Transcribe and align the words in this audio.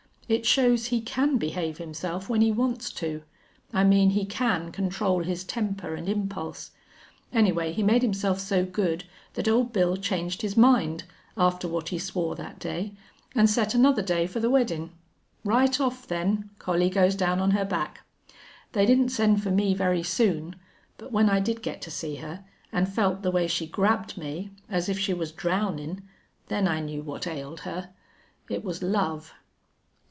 It 0.31 0.45
shows 0.45 0.85
he 0.85 1.01
can 1.01 1.35
behave 1.35 1.77
himself 1.77 2.29
when 2.29 2.39
he 2.39 2.53
wants 2.53 2.89
to. 2.93 3.23
I 3.73 3.83
mean 3.83 4.11
he 4.11 4.25
can 4.25 4.71
control 4.71 5.23
his 5.25 5.43
temper 5.43 5.93
an' 5.93 6.07
impulse. 6.07 6.71
Anyway, 7.33 7.73
he 7.73 7.83
made 7.83 8.01
himself 8.01 8.39
so 8.39 8.63
good 8.63 9.03
that 9.33 9.49
Old 9.49 9.73
Bill 9.73 9.97
changed 9.97 10.41
his 10.41 10.55
mind, 10.55 11.03
after 11.35 11.67
what 11.67 11.89
he 11.89 11.99
swore 11.99 12.33
that 12.37 12.59
day, 12.59 12.93
an' 13.35 13.47
set 13.47 13.75
another 13.75 14.01
day 14.01 14.25
for 14.25 14.39
the 14.39 14.49
weddin'. 14.49 14.91
Right 15.43 15.77
off, 15.81 16.07
then, 16.07 16.49
Collie 16.59 16.89
goes 16.89 17.15
down 17.15 17.41
on 17.41 17.51
her 17.51 17.65
back.... 17.65 17.99
They 18.71 18.85
didn't 18.85 19.09
send 19.09 19.43
for 19.43 19.51
me 19.51 19.73
very 19.73 20.01
soon. 20.01 20.55
But 20.97 21.11
when 21.11 21.29
I 21.29 21.41
did 21.41 21.61
get 21.61 21.81
to 21.81 21.91
see 21.91 22.15
her, 22.15 22.45
an' 22.71 22.85
felt 22.85 23.21
the 23.21 23.31
way 23.31 23.47
she 23.47 23.67
grabbed 23.67 24.17
me 24.17 24.51
as 24.69 24.87
if 24.87 24.97
she 24.97 25.13
was 25.13 25.33
drownin' 25.33 26.03
then 26.47 26.69
I 26.69 26.79
knew 26.79 27.01
what 27.03 27.27
ailed 27.27 27.59
her. 27.67 27.89
It 28.49 28.63
was 28.63 28.81
love." 28.81 29.33